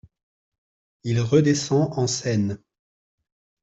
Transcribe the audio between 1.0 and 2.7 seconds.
Il redescend en scène.